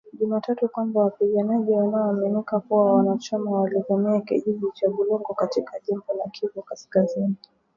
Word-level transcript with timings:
Jumatatu 0.17 0.69
kwamba 0.69 0.99
wapiganaji 1.01 1.71
wanaoaminika 1.71 2.59
kuwa 2.59 2.93
wanachama 2.95 3.51
walivamia 3.51 4.21
kijiji 4.21 4.65
cha 4.73 4.89
Bulongo 4.89 5.33
katika 5.33 5.79
jimbo 5.79 6.05
la 6.17 6.29
Kivu 6.31 6.61
kaskazini, 6.61 7.35